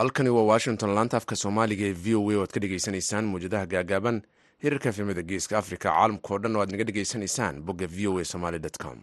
[0.00, 0.90] halkani waa washington.
[0.96, 4.22] Laanta afka soomaaliga ee v o a o aad ka dhegaysanaysaan mawjadaha gaagaaban.
[4.62, 8.24] Hirarka efemada geeska africa caalamka oo dhan oo aad naga dhegaysanaysaan bogga v o a
[8.32, 8.98] somaly com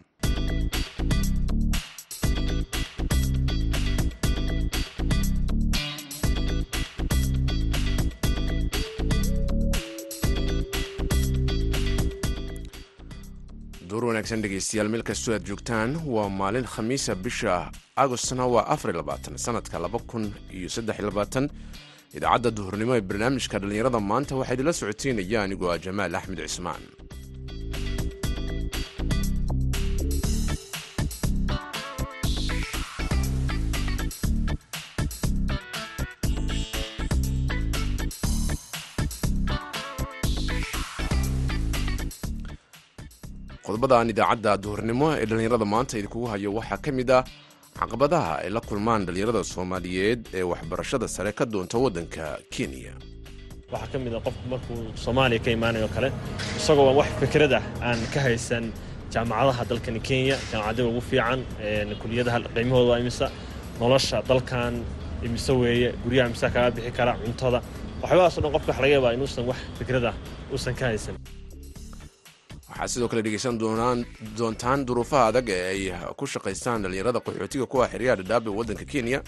[13.98, 17.54] duur wanaagsan dhegeystayaal meel kastoo aad joogtaan waa maalin khamiisa bisha
[18.02, 18.64] agostna waa
[19.44, 19.76] sanadka
[22.18, 26.82] idaacadda duhurnimo ee barnaamijka dhallinyarada maanta waxaa idinla socoteynaya anigoo ah jamaal axmed cismaan
[43.78, 47.22] qodobadaan idaacadda duhurnimo ee dhallinyarada maanta idinkugu hayo waxaa ka mid ah
[47.78, 52.92] caqabadaha ay la kulmaan dhallinyarada soomaaliyeed ee waxbarashada sare ka doonta waddanka kenya.
[53.72, 56.08] Waxaa ka mid a qofku markuu soomaaliya ka imaanayo kale
[56.58, 58.64] isagoo wax fikrad ah aan ka haysan
[59.14, 61.40] jaamacadaha dalkani kenya jaamacadada ugu fiican
[62.02, 63.26] kuliyadaha qiimahooda imisa
[63.80, 64.74] nolosha dalkan
[65.26, 67.58] imise weeye guryaha imisa kaga bixi kara cuntada.
[68.02, 70.14] Waxyaabahaasoo dhan qofka wax laga yaabaa inuusan wax fikrad ah
[70.52, 71.14] uusan ka haysan
[72.78, 73.58] waxaad sidoo kale dhegeysan
[74.38, 75.82] doontaan duruufaha adag ee ay
[76.18, 79.20] ku shaqaystaan dhallinyarada qaxootiga kuwa xeryaha dhadhaab ee waddanka kenya.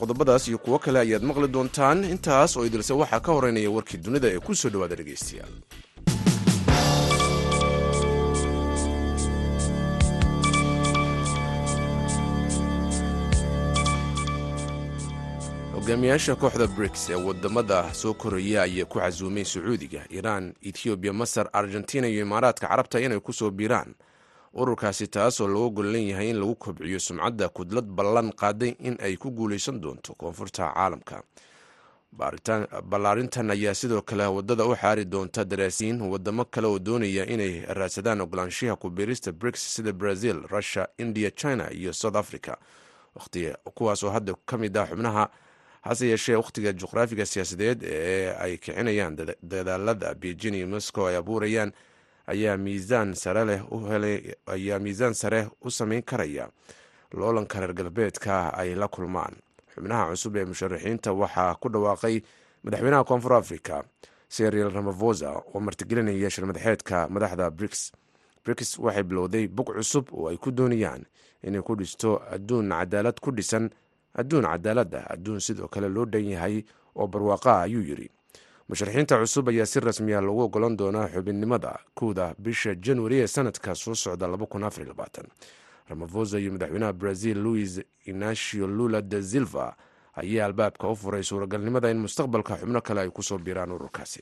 [0.00, 2.04] Qodobadaas iyo kuwo kale ayaad maqli doontaan.
[2.04, 5.52] Intaas oo idilse waxaa ka horeynaya warkii dunida ee ku soo dhowaada dhegeystayaal
[15.88, 22.08] hogaamiyaasha kooxda briks ee waddamada soo koraya ayaa ku casuumay sacuudiga iiraan ethoobiya masar argentina
[22.08, 23.94] iyo imaaraadka carabta inay ku soo biiraan.
[24.54, 29.30] Ururkaasi taasoo looga gollan yahay in lagu kobciyo sumcadda kudlad ballan qaaday in ay ku
[29.30, 31.22] guulaysan doonto koonfurta caalamka.
[32.90, 38.20] Ballaarintan ayaa sidoo kale waddada u xaari doonta daraasiin wadamo kale oo doonaya inay raadsadaan
[38.20, 42.56] ogolaanshiha kubiirista briks sida brazil russia india china iyo south africa.
[43.16, 45.28] Waqti kuwaas oo hadda ka mid ah xubnaha
[45.82, 51.72] hase yeeshee wakhtiga juqraafiga siyaasadeed ee ay kicinayaan dadaalada beijing iyo moscow ay abuurayaan
[52.26, 53.60] ayaa miisaan sare leh
[54.46, 56.48] ayaa miisaan sare u sameyn karaya.
[57.14, 59.32] Loolanka reer galbeedka ay la kulmaan.
[59.74, 62.20] Xubnaha cusub ee musharaxiinta waxaa ku dhawaaqay
[62.64, 63.82] madaxweynaha koonfur africa
[64.28, 67.92] serial ramafosa oo martigelinaya shirmadaxeedka madaxda briks
[68.44, 71.06] briks waxay bilowday bog cusub oo ay ku doonayaan
[71.42, 73.70] inay ku dhisto adduun cadaalad ku dhisan
[74.14, 76.64] adduun cadaalad ah adduun sidoo kale loo dhan yahay
[76.96, 78.10] oo barwaaqa ah ayuu yidhi.
[78.68, 83.94] Musharaxiinta cusub ayaa si rasmiya loogu ogolan doonaa xubinnimada kowda bisha januari ee sanadka soo
[83.94, 84.26] socda
[85.88, 89.76] ramafosa iyo madaxweynaha brazil louis inacio lula de silva
[90.16, 94.20] ayaa albaabka u furay suuragalnimada in mustaqbalka xubno kale ay ku soo biiraan ururkaasi.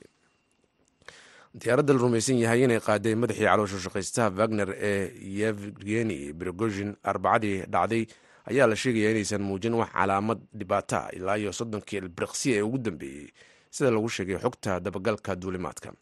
[1.53, 8.07] Diyaaradda la rumaysan yahay inay qaaday madaxii caloosho shaqaystaha wagner ee yevgeni brigozhin arbacadii dhacday
[8.49, 13.27] ayaa la sheegaya inaysan muujin wax calaamad dhibaata ilaa iyo soddonkii ilbriqsi ee ugu dambeeyey
[13.71, 15.93] sida lagu sheegay xogta dabagalka duulimaadka.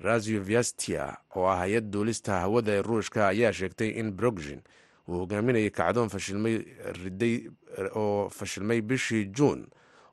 [0.00, 4.60] Razio viastia oo ah hay'ad duulista hawada ee ruushka ayaa sheegtay in brogzhin
[5.08, 6.56] uu hogaaminayay kacdoon fashilmay
[7.04, 7.50] riday
[7.94, 9.66] oo fashilmay bishii juun.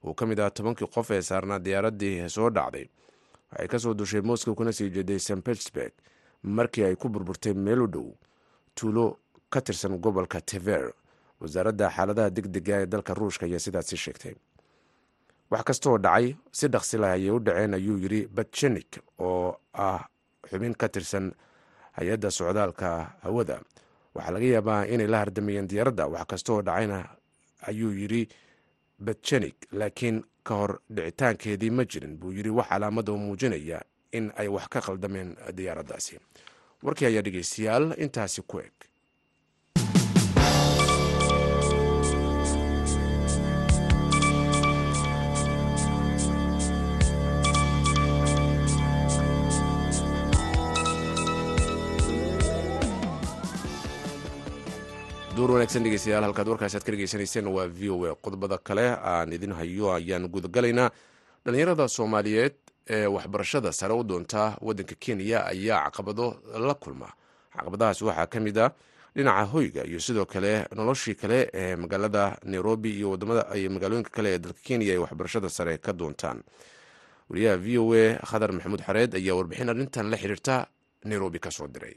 [0.05, 2.85] Uu ka mid ah tobankii qof ee saarnaa diyaaraddii soo dhacday.
[3.51, 5.91] Waxay ka soo dushay moscow kuna sii jeeday st petersburg
[6.43, 8.11] markii ay ku burburtay meel u dhow
[8.75, 9.19] tuulo
[9.49, 10.91] ka tirsan gobolka tever
[11.41, 14.35] wasaaradda xaaladaha deg dega ee dalka ruushka ayaa sidaasi sheegtay.
[15.51, 20.01] Wax kastaoo dhacay si dhaqsi lah ayay u dhaceen ayuu yidhi batchenik oo ah
[20.49, 21.31] xubin ka tirsan
[21.97, 22.89] hay'adda socdaalka
[23.23, 23.61] hawada.
[24.15, 26.99] Waxaa laga yaabaa inay la hardamayeen diyaaradda wax kastaoo dhacayna
[27.69, 28.27] ayuu yidhi
[28.99, 33.79] batchenik laakiin ka hor dhicitaankeedii ma jirin buu yidhi wax calaamada oo muujinaya
[34.11, 36.19] in ay wax ka qaldameen diyaaraddaasi.
[36.83, 38.73] Warkii ayaa dhegeystayaal intaasi ku eg
[55.37, 59.33] duur wanaagsan dhegeystayaal halkaad warkaasi aad ka dhegeysanayseen waa v o a qodobada kale aan
[59.33, 60.89] idin hayo ayaan gudagalaynaa.
[61.45, 62.55] Dhallinyarada soomaaliyeed
[62.89, 66.27] ee waxbarashada sare u doonta waddanka kenya ayaa caqabado
[66.67, 67.09] la kulma.
[67.55, 68.71] Caqabadahaas waxaa ka mid a
[69.15, 74.33] dhinaca hoyga iyo sidoo kale noloshii kale ee magaalada nairobi iyo waddamada ay magaalooyinka kale
[74.33, 76.41] ee dalka kenya ay waxbarashada sare ka doontaan.
[77.29, 80.65] Wariyaha v o a khadar maxamuud xareed ayaa warbixin arrintan la xiriirta
[81.05, 81.93] nairobi ka soo diray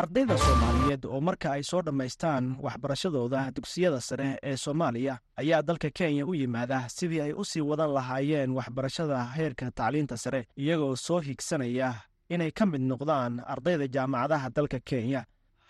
[0.00, 6.26] ardayda soomaaliyeed oo marka ay soo dhammaystaan waxbarashadooda dugsiyada sare ee soomaaliya ayaa dalka kenya
[6.26, 11.94] u yimaada sidii ay u sii wadan lahaayeen waxbarashada heerka tacliinta sare iyagoo soo higsanaya
[12.28, 15.24] inay ka mid noqdaan ardayda jaamacadaha dalka kenya.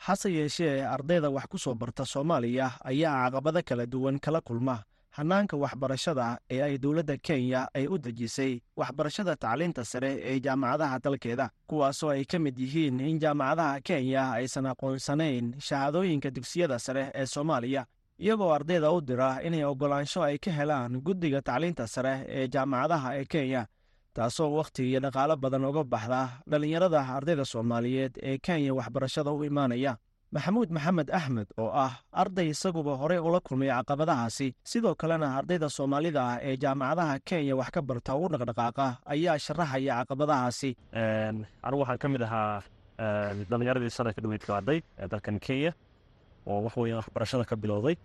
[0.04, 4.82] Hase yeeshee ardayda wax ku soo barta soomaaliya ayaa caqabado kala duwan kala kulma
[5.16, 11.46] hannaanka waxbarashada ee ay dowladda kenya ay u dejisay waxbarashada tacliinta sare ee jaamacadaha dalkeeda
[11.70, 17.86] kuwaasoo ay ka mid yihiin in jaamacadaha kenya aysan aqoonsanayn shahaadooyinka dugsiyada sare ee soomaaliya
[18.18, 23.24] iyagoo ardayda u dira inay oggolaansho ay ka helaan guddiga tacliinta sare ee jaamacadaha ee
[23.24, 23.62] kenya
[24.16, 26.20] taasoo wakhti iyo dhaqaalo badan uga baxda
[26.50, 29.96] dhallinyarada ardayda soomaaliyeed ee kenya waxbarashada u imaanaya
[30.34, 31.92] maxamuud maxamed axmed oo ah
[32.22, 37.70] arday isaguba horey ula kulmay caqabadahaasi sidoo kalena ardayda soomaalida ah ee jaamacadaha kenya wax
[37.76, 40.70] ka barta u dhaqdhaqaaqa ayaa sharaxaya caqabadahaasi.
[41.66, 42.62] Anigu waxaan ka mid ahaa
[43.50, 45.70] dhallinyaradii sanadka dhaweydka arday ee dalkan kenya
[46.50, 47.96] oo wax waxbarashada ka bilowday.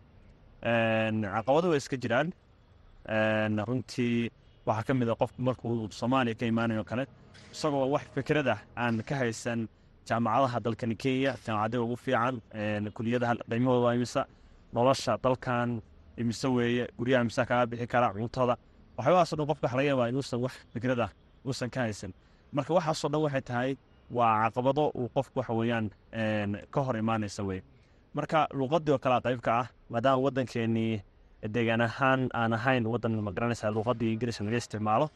[1.36, 2.28] Caqabado way iska jiraan.
[3.68, 4.30] Runtii
[4.68, 7.04] waxaa ka mid a qofku markuu soomaaliya ka imaanayo kale
[7.54, 9.60] isagoo wax fikrad ah aan ka haysan
[10.10, 12.36] jaamacadaha dalkani kenya jaamacadaha ugu fiican
[12.96, 14.22] kuliyadaha qiimahooda waa imisa
[14.74, 15.70] nolosha dalkan
[16.22, 18.56] imise weeye guryaha imisa kaga bixi kara cuntada.
[18.98, 21.12] Waxyaabahaasoo dhan qofka waxa laga inuusan wax fikrad ah
[21.46, 22.12] uusan ka haysan.
[22.56, 23.72] Marka waxaasoo dhan waxay tahay
[24.18, 25.86] waa caqabado uu qofku waxa weeyaan
[26.74, 27.62] ka hor imaanaysa weye
[28.14, 31.02] marka luuqadii oo kalea qayb ka ah maadaama waddankeenii
[31.54, 35.08] deegaan ahaan aan ahayn waddan magaranaysa luuqadii ingiriiska laga isticmaalo.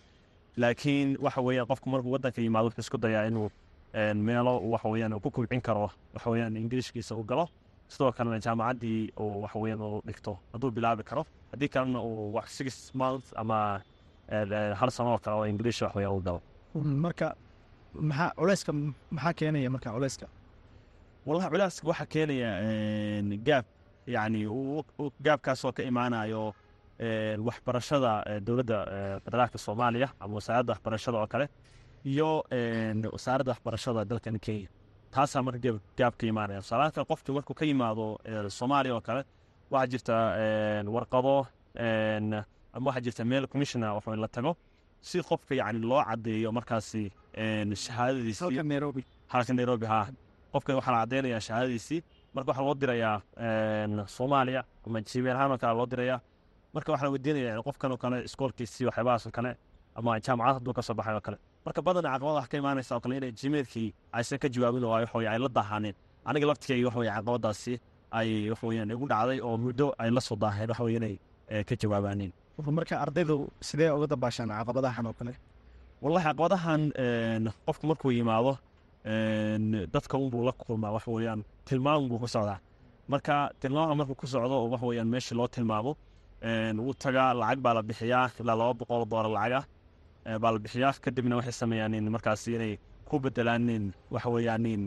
[0.61, 3.49] Laakiin waxa weeyaan qofku markuu waddanka yimaado wuxuu isku dayaa inuu
[4.27, 7.47] meelo waxa weeyaan uu ku kubcin karo waxa weeyaan ingiriishkiisa u galo.
[7.87, 11.25] Sidoo kalena jaamacaddii uu waxa weeyaan uu dhigto hadduu bilaabi karo.
[11.51, 13.81] Haddii kalena uu wax six month ama
[14.79, 16.41] hal sano oo kale oo ingiriish wax weeyaan u galo.
[17.05, 17.35] Marka
[17.93, 18.71] maxaa culeyska
[19.11, 20.27] maxaa keenaya marka culeyska
[21.25, 22.49] wallahi culeyska waxaa keenaya
[23.47, 23.65] gaab
[24.07, 24.39] yacni
[25.25, 26.53] gaabkaasoo ka imaanayo
[27.47, 28.77] waxbarashada dowladda
[29.23, 31.47] federaalka soomaaliya ama wasaaradda waxbarashada oo kale
[32.05, 32.44] iyo
[33.15, 34.67] wasaaradda waxbarashada dalkan kenya.
[35.11, 35.59] Taasaa marka
[35.97, 36.61] gaab ka imaanaya.
[36.61, 38.17] Tusaalaanka qofki markuu ka yimaado
[38.50, 39.21] soomaaliya oo kale
[39.71, 40.15] waxaa jirta
[40.95, 41.47] warqado
[42.75, 44.55] ama waxaa jirta meel commissiona wax la tago
[45.01, 47.11] si qofka yacni loo caddeeyo markaasi
[47.83, 49.03] shahaadadiisii.
[49.27, 49.85] Halka nairobi.
[49.85, 50.07] Haa.
[50.53, 52.01] Qofka waxaa la caddeynayaa shahaadadiisii.
[52.33, 53.21] Marka waxaa loo dirayaa
[54.07, 56.19] soomaaliya ama gmail ahaan oo kale loo dirayaa.
[56.73, 59.51] Marka waxaa la weydiinaya qofkan oo kale iskoolkiisii waxyaabahaas oo kale
[59.95, 63.01] ama jaamacad hadduu ka soo baxay oo kale marka badan caqabada wax ka imaanaysa oo
[63.04, 65.95] kale inay gmailkii aysan ka jawaabin oo waxaweye ay la daahaaneen
[66.27, 67.74] aniga laftigeyga waxaweye caqabadaasi
[68.18, 71.15] ay waxaweyaan igu dhacday oo muddo ay la soo daaheen waxaweye inay
[71.68, 72.31] ka jawaabaaneen
[72.77, 73.36] marka ardaydu
[73.68, 75.33] sidee uga dabaashaan caqabadahan oo kale?
[76.04, 76.81] Wallahi caqabadahan
[77.65, 78.54] qofku markuu yimaado
[79.94, 82.60] dadka unbuu la kulmaa wax weeyaan tilmaam buu ku socdaa.
[83.12, 85.92] Marka tilmaamka markuu ku socdo oo wax weeyaan meeshii loo tilmaamo
[86.86, 89.63] wuu tagaa lacag baa la bixiyaa ilaa laba boqol doolar lacag
[90.41, 92.73] baa la bixiyaa kadibna waxay sameeyaan markaasi inay
[93.09, 94.83] ku bedelaanin waxa weeyaanin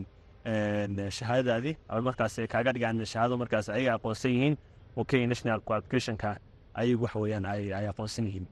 [1.17, 4.55] shahaadadaadii ama markaasi ay kaaga dhigaan shahaado markaasi ayaga aqoonsan yihiin
[4.97, 6.29] oo national qualificationka
[6.73, 8.47] ayagu waxa weeyaan ay aqoonsan yihiin.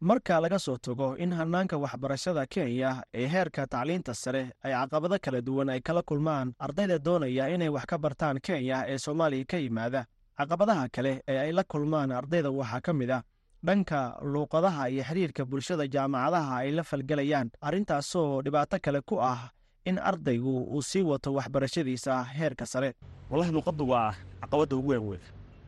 [0.00, 5.40] Marka laga soo tago in hannaanka waxbarashada kenya ee heerka tacliinta sare ay caqabado kala
[5.40, 10.00] duwan ay kala kulmaan ardayda doonaya inay wax ka bartaan kenya ee soomaaliya ka yimaada
[10.38, 13.22] caqabadaha kale ee ay la kulmaan ardayda waxaa ka mid ah
[13.66, 14.00] dhanka
[14.32, 17.48] luuqadaha iyo xiriirka bulshada jaamacadaha ay la falgelayaan.
[17.66, 19.50] Arrintaasoo dhibaato kale ku ah
[19.84, 22.94] in ardaygu uu sii wato waxbarashadiisa heerka sare.
[23.30, 25.18] Wallahi luuqaddu waa caqabadda ugu weyn wey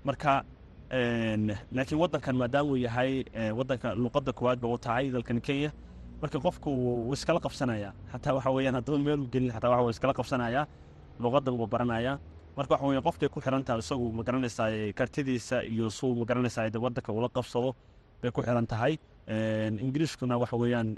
[0.04, 0.44] marka
[1.72, 3.24] laakiin waddankan maadaama uu yahay
[3.58, 5.70] waddanka luuqadda koowaad u tahay dalkan kenya
[6.22, 10.12] marka qofku wuu iskala qabsanaya xataa waxa weeyaan haddaba meel u gelin xataa waxa iskala
[10.18, 10.66] qabsanaya
[11.20, 12.18] luuqaddan wuu baranaya
[12.56, 16.70] marka waxa weeyaan qofkay ku xiran tahay isagu ma garanaysaa kartidiisa iyo suu ma garanaysaa
[16.74, 17.74] de waddanka ula qabsado
[18.22, 18.94] bay ku xiran tahay.
[19.84, 20.88] Ingiriiskuna waxa weeyaan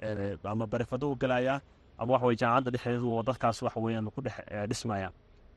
[0.45, 1.61] ama barifado u gelayaa
[1.99, 4.35] ama waxa weye jaamacadda dhexdeedu oo dadkaas waxa weeyaan ku dhex
[4.71, 5.11] dhismaya.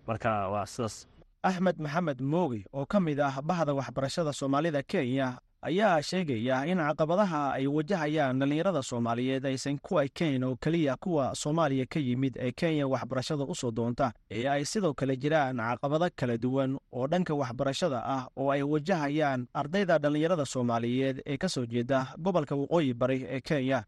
[0.08, 0.96] Marka waa sidaas.
[1.44, 5.28] Axmed maxamed moogi oo ka mid ah bahda waxbarashada soomaalida kenya
[5.62, 11.86] ayaa sheegaya in caqabadaha ay wajahayaan dhallinyarada soomaaliyeed aysan ku ekayn oo keliya kuwa soomaaliya
[11.86, 16.38] ka yimid ee kenya waxbarashada u soo doonta ee ay sidoo kale jiraan caqabado kala
[16.38, 22.08] duwan oo dhanka waxbarashada ah oo ay wajahayaan ardayda dhallinyarada soomaaliyeed ee ka soo jeeda
[22.18, 23.84] gobolka waqooyi bari ee kenya.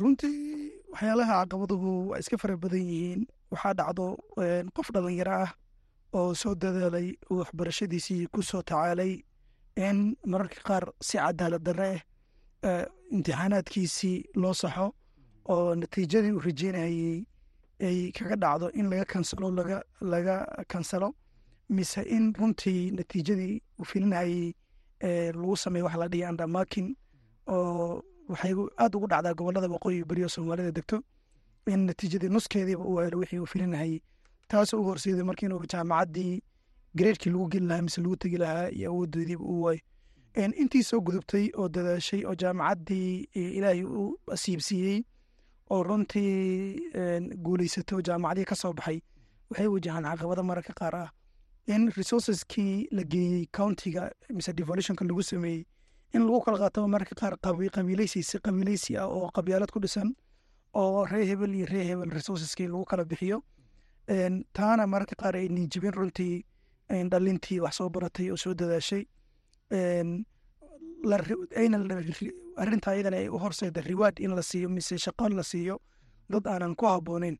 [0.00, 3.26] Runtii waxyaalaha caqabaduhu waa iska fara badan yihiin.
[3.50, 4.06] Waxaa dhacdo
[4.76, 5.50] qof dhallinyaro ah
[6.14, 9.12] oo soo dadaalay oo waxbarashadiisii ku soo tacaalay
[9.76, 11.90] in mararka qaar si cadaalad darre
[12.62, 14.86] ah imtixaanaadkiisii loo saxo
[15.52, 17.24] oo natiijadii uu rajeynayey
[17.86, 19.48] ay kaga dhacdo in laga kansalo
[20.12, 20.36] laga
[20.72, 21.08] kansalo
[21.68, 24.52] mise in runtii natiijadii uu filinayay
[25.38, 26.86] lagu sameeyo wax la dhihi andamakin
[27.52, 30.96] oo waxay aada ugu dhacdaa gobollada waqooyi beriyo soomaalida degto
[31.72, 34.00] in natiijadii nuskeediiba uu helo wixii uu filinayay
[34.48, 36.42] taasoo u horseeday inuu jaamacaddii
[36.98, 39.80] gareerkii lagu geli lahaa mise lagu tegi lahaa iyo awoodoodiiba uu waayo
[40.62, 44.98] intii soo gudubtay oo dadaashay oo jaamacaddii ilaahay u asiibsiiyey
[45.70, 46.90] oo runtii
[47.44, 48.98] guuleysatay oo jaamacadihii ka soo baxay
[49.50, 51.10] waxay wajahaan caqabada mararka qaar ah.
[51.74, 54.02] In resourceskii la geeyey countiga
[54.36, 55.64] mise devolutionka lagu sameeyey
[56.14, 57.34] in lagu kala qaato mararka qaar
[57.76, 60.14] qabiileysi si ah oo qabyaalad ku dhisan
[60.74, 63.42] oo ree hebel iyo ree hebel resourceskii lagu kala bixiyo.
[64.52, 66.44] Taana mararka qaar ay niijibin runtii
[66.90, 69.04] dhalintii wax soo baratay oo soo dadaashay
[72.56, 75.80] arintaa iyadana ay u horseeda riwaad in la siiyo mise shaqo la siiyo
[76.30, 77.38] dad aanan ku habbooneyn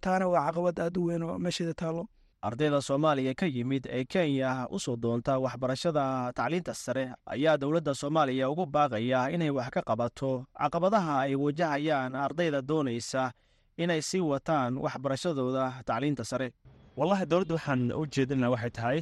[0.00, 2.06] taana waa caqabad aada u weyn oo meesheeda taalo.
[2.42, 8.50] Ardayda soomaaliya ka yimid ee kenya u soo doonta waxbarashada tacliinta sare ayaa dowladda soomaaliya
[8.50, 10.46] ugu baaqaya inay wax ka qabato.
[10.58, 13.32] Caqabadaha ay wajahayaan ardayda doonaysa
[13.76, 16.52] inay sii wataan waxbarashadooda tacliinta sare
[16.98, 18.98] wallahi dowladda waxaan u jeedinaa waxay tahay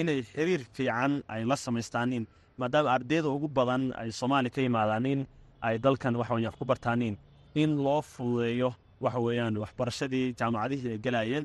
[0.00, 2.24] inay xiriir fiican ay la samaystaanin
[2.60, 5.20] maadaama ardayda ugu badan ay soomaaliya ka yimaadaanin
[5.66, 7.14] ay dalkan waxa weyan wax ku bartaanin.
[7.62, 8.70] In loo fududeeyo
[9.04, 11.44] waxa weeyaan waxbarashadii jaamacadihii ay gelaayeen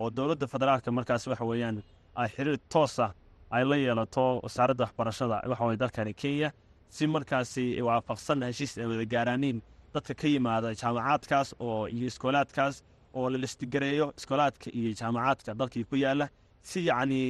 [0.00, 1.76] oo dowladda federaalka markaas waxa weeyaan
[2.20, 3.06] ay xiriir toosa
[3.50, 6.48] ay la yeelato wasaaradda waxbarashada waxa weye dalkani kenya
[6.88, 9.58] si markaasi waafaqsan heshiis ay wada gaaraaniin
[9.94, 12.74] dadka ka yimaada jaamacaadkaas oo iyo iskoolaadkaas
[13.14, 16.26] oo la listigareeyo iskoolaadka iyo jaamacaadka dalkii ku yaalla
[16.62, 17.20] si yacni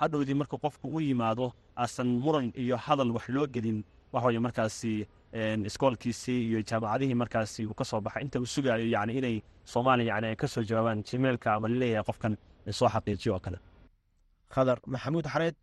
[0.00, 3.78] hadhowdii marka qofku u yimaado aasan muran iyo hadal wax loo gelin
[4.12, 5.06] waxa weye markaasi
[5.68, 9.36] iskoolkiisii iyo jaamacadihii markaasi uu ka soo baxay inta uu sugaayo yani inay
[9.72, 12.34] soomaaliya yani ay ka soo jawaabaan jimeelka ama la leeyahay qofkan
[12.78, 13.58] soo xaqiijiyo oo kale.
[14.54, 15.54] Khadar maxamuud xareed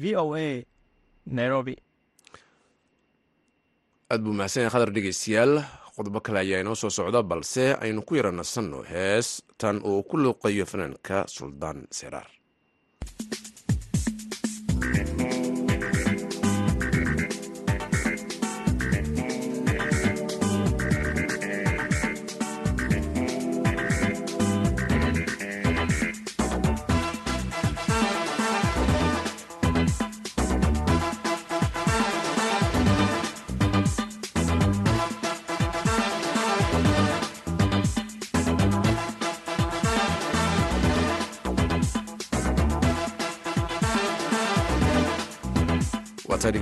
[0.00, 0.64] v o a
[1.26, 1.74] nairobi.
[4.12, 5.52] Aad buu mahadsan yahay khadar dhegeystayaal
[5.96, 9.28] qodobo kale ayaa inoo soo socda balse aynu ku yara nasanno hees
[9.60, 12.28] tan uu ku luuqayo fanaanka suldaan seraar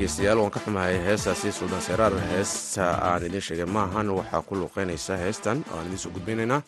[0.02, 5.14] dhegeystayaal waan ka xumahay heestaasi suldaan seraar heesta aan idiin sheegay maahan waxaa ku luuqeynaysa
[5.16, 6.62] heestan oo aan idiin soo gudbaynaynaa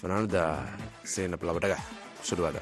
[0.00, 0.42] fanaanada
[1.12, 1.78] saynab laba dhagax
[2.18, 2.60] ku soo dhawaada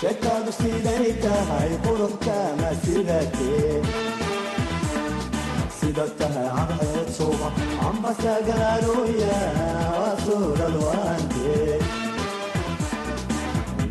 [0.00, 2.70] sheekaadu siday tahay quruxkama
[5.80, 7.48] sida tahay cadceed suba
[7.88, 9.38] ambasagaaroya
[10.24, 11.54] suuralwaante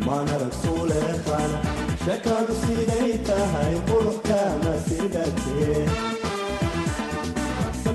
[0.06, 1.58] manarag suuleekana
[2.04, 5.80] sheekaadu siday tahay quruxkama sidatee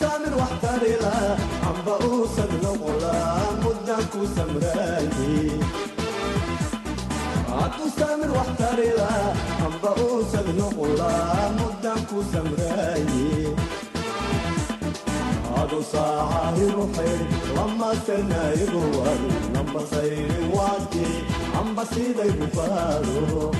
[0.00, 1.14] saamin wax tarila
[1.70, 3.14] amba uusan noqola
[3.62, 5.34] muddan ku samraaye
[7.50, 9.08] hadduu saamin wax tarila
[9.66, 11.10] amba uusan noqola
[11.58, 13.30] muddan ku samraaye
[15.60, 21.06] adu saacahiru xidh lama sanaayigu wari namba sayri waati
[21.60, 23.50] amba siday bufaado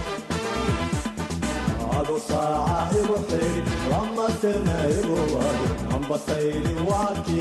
[2.06, 7.40] adu saacahiru xidh lama sanaayigu wari amba sayri waati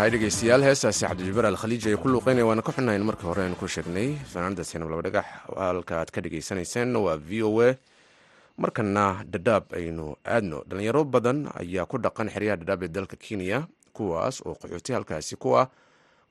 [0.00, 3.68] tahay dhegeystayaal heestaasi cabdijabaar alkhaliij ay ku luuqeynaya waana ka xunayn markii hore aynu ku
[3.68, 5.20] sheegnay fanaanada sinab laba
[5.56, 7.76] halka aad ka dhegeysaneyseen waa v o a.
[8.56, 10.64] Markana dhadhaab aynu aadno.
[10.68, 15.52] Dhalinyaro badan ayaa ku dhaqan xeryaha dhadhaab ee dalka kenya kuwaas oo qaxooti halkaasi ku
[15.60, 15.68] ah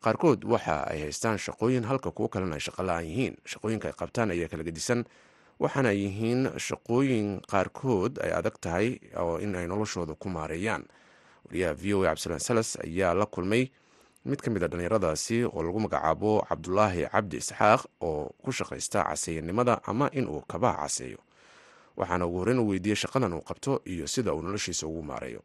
[0.01, 3.37] qaarkood waxa ay haystaan shaqooyin halka kuwo kalena ay shaqo la'aan yihiin.
[3.45, 5.05] Shaqooyinka ay qabtaan ayaa kala gedisan
[5.61, 10.89] waxaana yihiin shaqooyin qaarkood ay adag tahay oo in ay noloshooda ku maareeyaan
[11.49, 13.63] wariyaha v o a cabdisalaan salas ayaa la kulmay
[14.25, 19.81] mid ka mid a dhallinyaradaasi oo lagu magacaabo cabdulaahi cabdi isxaaq oo ku shaqaysta caseeyanimada
[19.89, 21.17] ama inuu kabaha caseeyo.
[21.97, 25.41] Waxaana ugu horreyn u weydiiyey shaqadan uu qabto iyo sida uu noloshiisa ugu maareeyo.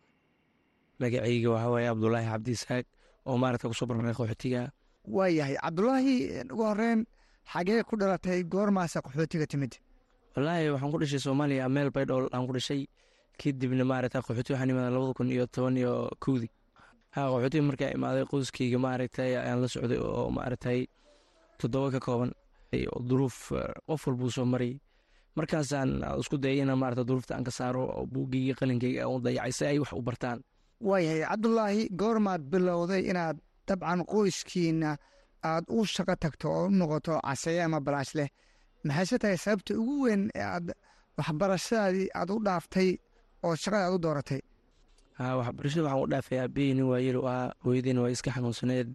[1.00, 2.86] Magacayga waxaa waaye cabdulaahi cabdi isxaaq
[3.26, 4.70] oo maaragta ku soo barnay qaxootiga.
[5.08, 6.14] Waayahay cabdulaahi
[6.52, 7.06] ugu horeen
[7.52, 9.72] xagee ku dhalatay goormaasa qaxootiga timid?
[10.36, 12.86] Wallaahi waxaan ku dhashay soomaaliya meel baydhool aan ku dhashay
[13.40, 15.92] kadibna maaragta qaxooti waxaan imaaday labada kun iyo toban iyo
[16.24, 16.50] kowdii
[17.14, 20.80] ha qaxootiga markaa imaaday qoyskeyga maaragtay ayaan la socday oo maaragtay
[21.58, 22.32] toddoba ka kooban.
[22.74, 23.38] Oo duruuf
[23.86, 24.72] qof walbuu soo maray.
[25.38, 29.64] Markaasaan isku dayay inaan maarata duruufta aan ka saaro buuggeyga qalinkeyga aan u dayacay si
[29.66, 30.38] ay wax u bartaan.
[30.88, 34.90] Waayahay cabdulaahi goormaad bilowday inaad dabcan qoyskiina
[35.50, 38.28] aad u shaqo tagto oo u noqoto caseeye ama balaash leh.
[38.84, 40.66] Maxayse tahay sababta ugu weyn ee aad
[41.18, 42.90] waxbarashadaadii aad u dhaaftay
[43.44, 44.40] oo shaqada aad u dooratay.
[45.18, 48.88] Ha waxbarashada waxaan u dhaafay aabaheyni waa yar u ahaa hooyadeyna waa iska xanuunsaneed.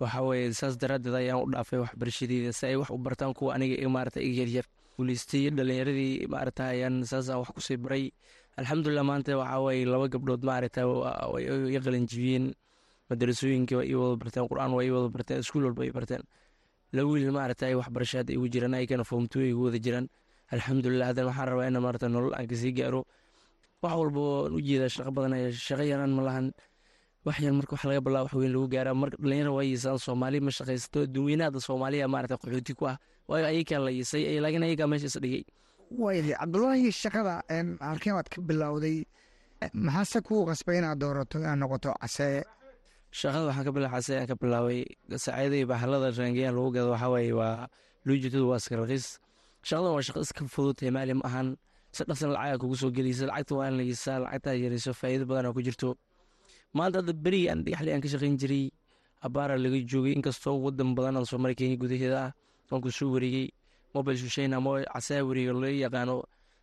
[0.00, 3.88] Waxa weye saas daraaddeed ayaan u dhaafay waxbarashadeeda si ay wax u bartaan kuwa aniga
[3.88, 4.66] maarata iga yaryar
[4.96, 8.10] guuleystay dhalinyaradii maarata ayaan saasaan wax ku sii baray.
[8.58, 10.80] Alxamdulilah maanta waxaa weye laba gabdhood maarata
[11.70, 12.46] iga qalanjibiyeen
[13.10, 16.22] madarasooyinka waa ii wada barteen qur'aan waa ii wada barteen iskuul walba ay barteen.
[16.94, 20.06] Laba wiil maarata ay waxbarasho hadda igu jiraan ayagana foomtuo igu wada jiraan
[20.54, 23.04] alxamdulilah haddana waxaan rabaa ina maarata nolol aan ka sii gaaro
[23.84, 25.34] wax walba waan u jeedaa shaqo badan
[25.66, 26.46] shaqo yaraan ma lahan.
[27.26, 28.94] Wax yar marka wax laga balaa wax weyn lagu gaaraa.
[29.00, 31.06] Marka dhalinyara waa yiisaan soomaali ma shaqaysato.
[31.06, 32.96] Dadweynaha soomaaliya maarata qaxooti ku ah.
[33.28, 35.44] Waayo ayakaa la yiisay laakiin ayagaa meesha is dhigay.
[36.02, 37.34] Waayahay cabdulaahi shaqada
[37.80, 38.96] halkeen waad ka bilowday
[39.72, 42.42] maxaase kuu qasbay inaad doorato inaad noqoto caseeye
[43.18, 44.80] shaqada waxaan ka bila xasee aan ka bilaabay.
[45.24, 47.68] Saacadii bahalada raangeyaan lagu gado waxaa waaye waa
[48.04, 49.06] luujitadu waa iska raqiis.
[49.68, 51.48] Shaqadan waa shaqo iska fudud maali ma ahan
[51.96, 55.46] si dhaqsan lacaga kugu soo gelaysa lacagta waa in la yisaa lacagtaa yarayso faa'iido badan
[55.48, 55.88] oo ku jirto.
[56.76, 58.64] Maanta hadda berigii aan dhagaxli aan ka shaqayn jiray
[59.26, 62.30] abaara laga joogay inkastoo wadan badan aan soo maray kenya gudaheeda ah
[62.70, 63.46] waan ku soo wareegay
[63.94, 66.16] mobile shushayna ama casaa wareega loo yaqaano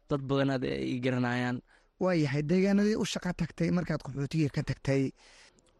[0.09, 1.57] dad badan hadda ay garanayaan.
[2.01, 5.03] Waayahay deegaanadii u shaqa tagtay markaad qaxootiga ka tagtay.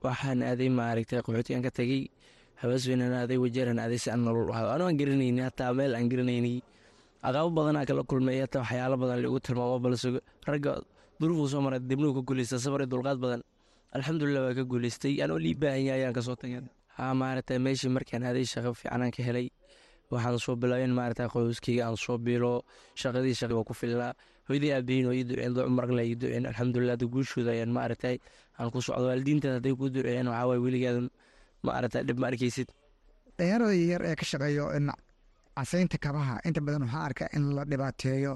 [0.04, 2.08] Waxaan aaday maaragtay qaxootigan ka tagay
[2.62, 6.62] habaasweynaan aaday wajeeran aaday si aan nolol ahaa anoo aan garanayni hataa meel aan garanayni
[7.28, 10.08] aqaabo badanaa kala kulmay hataa waxyaalo badan lagu tilmaamo balse
[10.50, 10.72] ragga
[11.20, 13.42] duruufuu soo maray dibnuhu ka guuleysta sabar dulqaad badan.
[13.96, 15.22] Alxamdulilah waa ka guuleystay.
[15.24, 15.56] Anoo lii
[15.96, 16.62] ayaan ka soo tagay
[16.98, 19.48] ha maaragtay meeshii markaan aaday shaqo fiicanaan ka helay
[20.12, 22.64] waxaan soo bilaabay in maarata qoyskeyga aan soo biilo
[22.96, 24.14] shaqadii shaqi waa ku filnaa.
[24.48, 26.46] Hooyadii aabahiin oo ii duceen marle ii duceen.
[26.50, 28.18] Alxamdulilah hadda guushooda ayaan maaragtay
[28.60, 31.02] aan ku socdo waalidiintaas hadday ku duceeyeen waxaa waye weligaada
[31.64, 32.68] maarata dhib ma arkaysid.
[33.38, 34.66] Dhalinyarada yar ee ka shaqeeyo
[35.62, 36.36] casaynta kabaha.
[36.48, 38.34] Inta badan waxaa arkaa in la dhibaateeyo.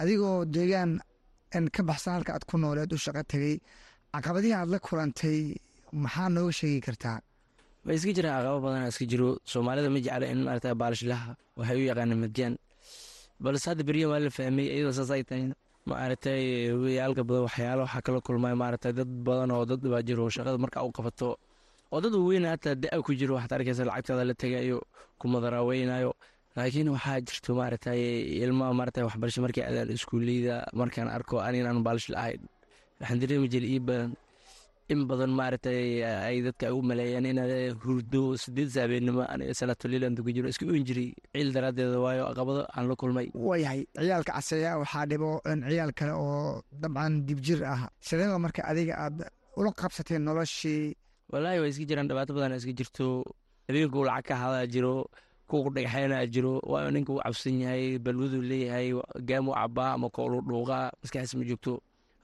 [0.00, 0.90] Adigoo deegaan
[1.76, 3.56] ka baxsan halka aad ku nooleed u shaqo tegey
[4.14, 5.38] caqabadihii aad la kulantay
[6.04, 7.18] maxaa nooga sheegi kartaa?
[7.86, 11.84] Way iska jiraan caqabo badan iska jiro soomaalida ma jecla in maarata baalashlaha waxay u
[11.90, 12.54] yaqaana madjaan
[13.42, 15.44] balse hadda beryan waa la fahmay iyadoo saas ay tahay
[15.90, 16.42] maaragtay
[16.82, 20.82] weyaalka badan waxyaalo waxaa kala kulmay maaragtay dad badan oo dad baa jiro shaqada markaa
[20.88, 21.28] u qabato.
[21.92, 24.78] Oo dad waaweyn hataa da ku jiro waxaad arkaysa lacagtaada la tegayo
[25.20, 26.10] kumadaraaweynaayo
[26.56, 28.00] laakiin waxaa jirto maaragtay
[28.44, 32.42] ilmaha maaragtay waxbarasho markii aadaan iskuuleyda markaan arko aninaan baalish la-ahayn
[33.00, 34.10] waxaan dareemi jiray ii badan
[34.92, 40.30] in badan maaragtay ay dadka ay u maleeyaan inaad hurdo sideed saabeenimo aniga salaatoliilan dugu
[40.36, 43.26] jiro iska oyn jiray ciil daraaddeeda waayo caqabado aan la kulmay.
[43.48, 45.28] Waayahay ciyaalka caseeya waxaa dhibo
[45.70, 47.82] ciyaal kale oo dabcan dibjir ah.
[48.06, 49.16] Sideeba marka adiga aad
[49.58, 50.92] ula qabsatay noloshii?
[51.32, 53.06] Walaahi waa iska jiraan dhibaato badan iska jirto.
[53.68, 54.94] Habeenkuu lacag ka hadaa jiro
[55.52, 56.54] kuwa dhagaxeynaa jiro.
[56.70, 58.88] Waayo ninka uu cabsan yahay balwaduu leeyahay
[59.28, 60.90] gaamuu cabaa ama koolu dhuuqaa.
[61.02, 61.72] Maskaxdiis ma joogto.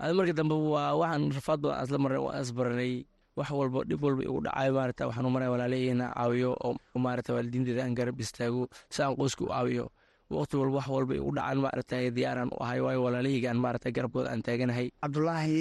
[0.01, 2.93] Adi marka dambe waa waxaan rafaad badan asla marnay waan asbaranay
[3.39, 7.83] wax walba dhib walba igu dhacayo maarata waxaan u maraya walaalaheyna caawiyo oo maarata waalidiinteeda
[7.85, 9.87] aan garab istaago si aan qoyska u caawiyo.
[10.31, 14.43] Waqti walba wax walba igu dhacaan maarata diyaaraan u ahay waayo walaalaheygaan maarata garabkooda aan
[14.47, 14.87] taaganahay.
[15.03, 15.59] Cabdulaahi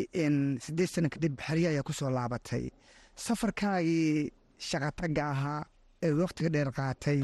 [0.66, 2.66] sideed sana kadib xerya ayaa ku soo laabatay.
[3.16, 4.32] Safarkaagii
[4.70, 5.62] shaqatagga ahaa
[6.06, 7.20] ee waqtiga dheer qaatay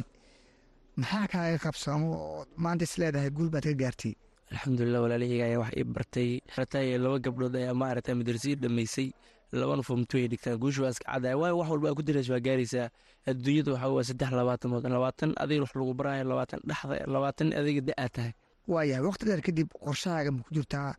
[0.99, 4.13] maxaa kaaga qabsamo oo maanta is leedahay guul baad ka gaartay.
[4.51, 6.29] Alxamdulilah walaalaheyga ayaa wax ii bartay.
[6.55, 9.07] Bartay laba gabdhood ayaa maarata madrasii dhammaysay.
[9.53, 10.57] Labana fomtu ay dhigtaan.
[10.61, 12.87] Guusha waa iska cadaya waayo wax walba aa ku daraysa waa gaaraysaa.
[13.29, 18.09] Adduunyada waxaa waa saddex labaatanood labaatan adiga wax lagu baraayo labaatan dhexda labaatan adiga da'aa
[18.15, 18.31] tahay.
[18.67, 20.93] Waayahay waqti dheer kadib qorshahaaga ma ku jirtaa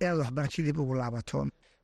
[0.00, 1.38] inaad waxbarashadib ugu laabato.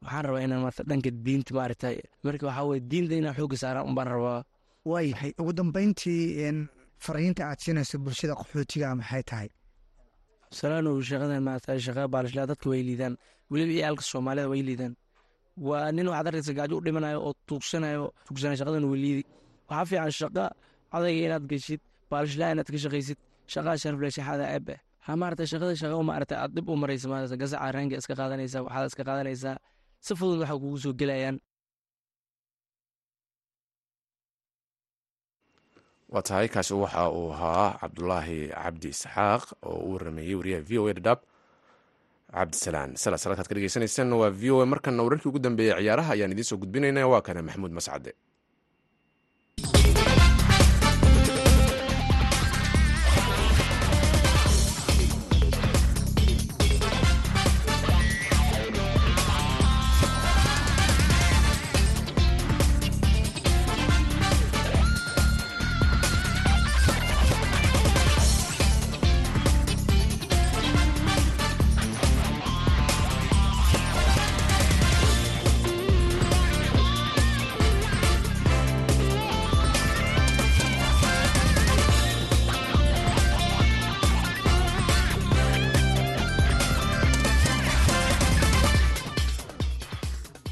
[0.05, 1.96] Waxaan rabaa inaan maarata dhanka diinta maaragtay.
[2.25, 4.40] Marka waxaa weye diinta inaan xoogga saaraan unbaan rabaa.
[4.85, 6.25] Waayahay ugu dambeyntii
[7.05, 9.49] fariinta aad siinayso bulshada qaxootiga maxay tahay?
[10.59, 13.15] Salaanow shaqadan maarata shaqa baalashlaa dadka way liidaan.
[13.53, 14.93] Weliba ciyaalka soomaalida way liidaan.
[15.69, 19.23] Waa nin waxaad arkaysa gaajo u dhimanayo oo tuugsanayo tuugsanay shaqadan way liidi.
[19.69, 20.45] Waxaa fiican shaqa
[20.97, 23.19] adayga inaad geshid baalashlaa inaad ka shaqaysid
[23.53, 24.75] shaqaa sharafle shaxaada aabe
[25.07, 28.87] ha maarata shaqada shaqa maarata aad dib u maraysa maarata gasaca raanka iska qaadanaysaa waxaad
[28.91, 29.57] iska qaadanaysaa.
[30.07, 31.37] Si fudud waxay kugu soo gelayaan
[36.12, 40.85] waa tahay kaasi waxa uu ahaa cabdulaahi cabdi isxaaq oo uu warameeyey wariyaha v o
[40.90, 41.20] a dhadhaab
[42.35, 46.33] cabdisalaan salas halkaad ka dhegeysanaysaan waa v o a markana wararkii ugu dambeeyey ciyaaraha ayaan
[46.35, 48.11] idiin soo gudbinayna waa kana maxamuud mascade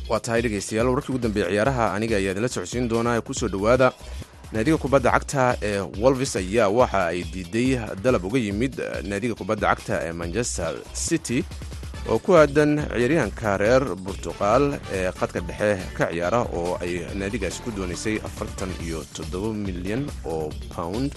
[0.08, 3.92] waa tahay dhegeystayaal wararkii ugu dambeeyey ciyaaraha aniga ayaa idinla socodsiin doonaa ku soo dhowaada
[4.52, 7.68] naadiga kubadda cagta ee wolvis ayaa waxa ay diiday
[8.04, 8.74] dalab uga yimid
[9.10, 10.72] naadiga kubadda cagta ee manchester
[11.06, 11.44] city
[12.08, 14.64] oo ku aadan ciyaaryahanka reer burtuqaal
[14.96, 20.48] ee qadka dhexe ka ciyaara oo ay naadigaasi ku doonaysay afartan iyo toddoba milyan oo
[20.76, 21.12] pound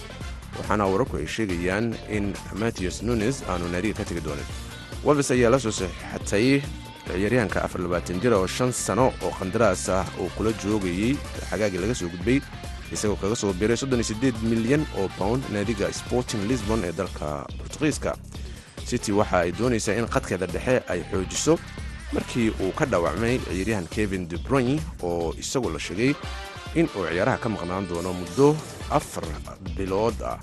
[0.58, 2.24] waxaana wararku ay sheegayaan in
[2.62, 4.44] matthews nunes aanu naadiga ka tegi doonin.
[5.04, 6.46] Wolvis ayaa la soo saxiixatay
[7.06, 11.16] ciyaaryahanka afar labaatan jira oo shan sano oo qandaraas ah uu kula joogayey
[11.50, 12.40] xagaagii laga soo gudbay
[12.92, 17.46] isagoo kaga soo biray soddon iyo siddeed milyan oo pound naadiga sporting lisbon ee dalka
[17.58, 18.16] bortugiiska
[18.86, 21.58] city waxa ay doonaysaa in qadkeeda dhexe ay xoojiso
[22.12, 26.14] markii uu ka dhaawacmay ciyaaryahan kevin debroyn oo isagu la sheegay
[26.74, 28.56] in uu ciyaaraha ka maqnaan doono muddo
[28.90, 29.24] afar
[29.76, 30.38] bilood ah.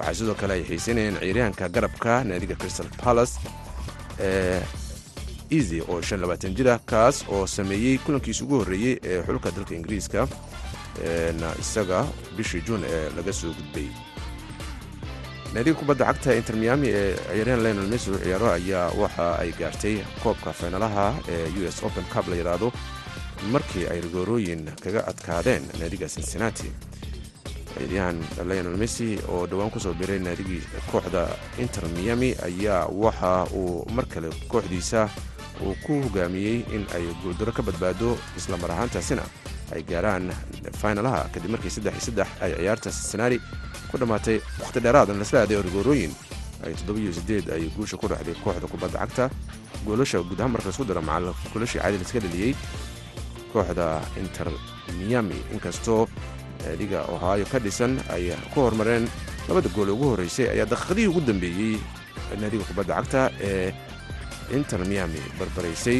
[0.00, 3.36] Waxaa sidoo kale ay xiisanayeen ciyaaryahanka garabka naadiga crystal palace
[4.20, 4.60] ee
[5.50, 9.74] easy oo shan labaatan jir ah kaas oo sameeyey kulankiisa ugu horreeyey ee xulka dalka
[9.74, 10.28] ingiriiska
[11.60, 13.88] isaga bishii juun ee laga soo gudbay.
[15.54, 20.52] Naadiga kubadda cagta inter miami ee ciyaaryahan lionel messi ciyaaro ayaa waxa ay gaartay koobka
[20.52, 22.72] faynalaha ee u s open cup la yidhaahdo
[23.52, 26.70] markii ay rigoorooyin kaga adkaadeen naadiga cincinnati.
[27.78, 31.26] Ciidyahan lionel messi oo dhowaan ku soo biray naadigii kooxda
[31.58, 35.08] inter miami ayaa waxa uu mar kale kooxdiisa
[35.64, 39.22] uu ku hogaamiyey in ay guuldaro ka badbaado isla mar ahaantaasina
[39.74, 40.30] ay gaaraan
[40.82, 43.38] faynalaha kadib markii saddex iyo saddex ay ciyaarta cincinnati
[43.90, 46.12] ku dhammaatay wakhti dheeraadan lasla aaday orgoorooyin
[46.66, 49.24] ay toddobiyo siddeed ay guusha ku dhexday kooxda kubadda cagta.
[49.86, 52.52] Goolasha guud marka la isku daro macal goolashii caadi laska dhaliyey
[53.52, 53.86] kooxda
[54.20, 54.48] inter
[54.98, 55.38] miami.
[55.54, 56.08] Inkastoo
[56.64, 59.08] naadiga ohio ka dhisan ay ku horumareen
[59.48, 61.80] labada gool ugu horreysay ayaa daqiiqadihii ugu dambeeyey
[62.40, 63.72] naadiga kubadda cagta ee
[64.56, 65.98] inter miami barbaraysay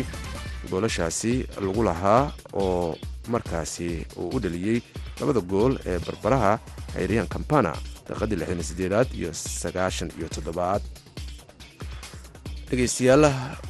[0.71, 1.35] goolashaasi
[1.65, 2.33] lagu lahaa
[2.63, 2.97] oo
[3.33, 3.89] markaasi
[4.21, 4.79] uu u dhaliyey
[5.21, 6.53] labada gool ee barbaraha
[6.95, 7.73] xayriyan kampana
[8.09, 9.31] daqiiqadii lixdan sideedaad iyo
[9.63, 10.83] sagaashan iyo toddobaad.
[12.69, 13.25] Dhegaystayaal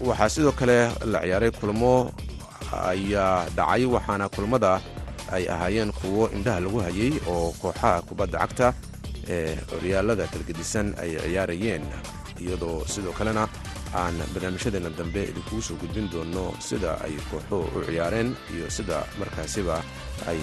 [0.08, 0.78] waxaa sidoo kale
[1.12, 1.92] la ciyaaray kulmo
[2.92, 4.72] ayaa dhacay waxaana kulmada
[5.34, 8.68] ay ahaayeen kuwo indhaha lagu hayay oo kooxaha kubadda cagta
[9.34, 11.84] ee horyaalada kalgedisan ay ciyaarayeen
[12.42, 13.44] iyadoo sidoo kalena
[13.94, 19.76] aan barnaamijyadeena dambe idinkugu soo gudbin doonno sida ay kooxuhu u ciyaareen iyo sida markaasiba
[20.30, 20.40] ay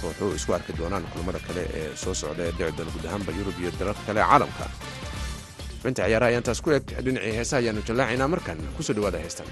[0.00, 3.56] kooxuhu isku arki doonaan kulmada kale ee soo socda ee dhici doona guud ahaanba yurub
[3.62, 4.66] iyo dalalka kale caalamka.
[5.80, 9.46] Xubinta ciyaaraha ayaan taas ku eg dhinacii heesaha ayaanu jallaacaynaa markan ku soo dhawaada heestan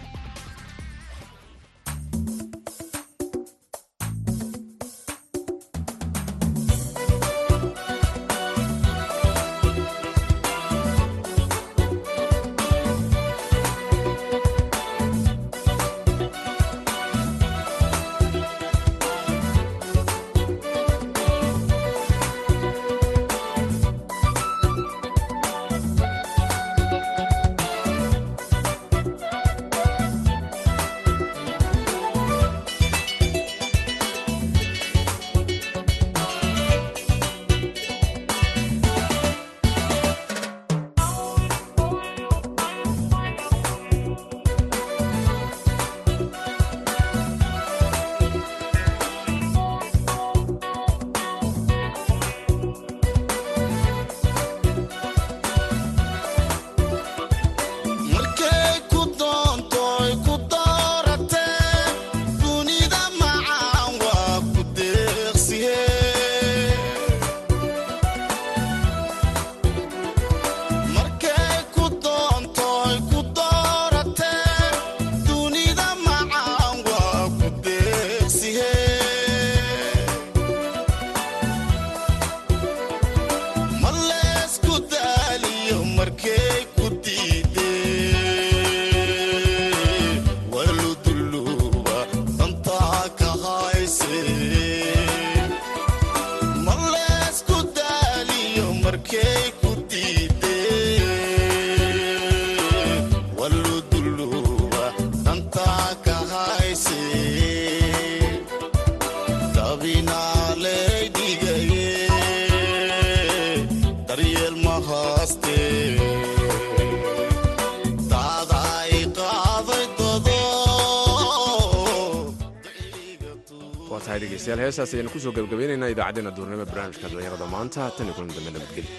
[124.72, 128.92] heestaas ayaynu ku soo gabagabaynaynaa idaacaddeenna duurnimo barnaamijka dhallinyarada maanta tan kulan dambe nabadgelyo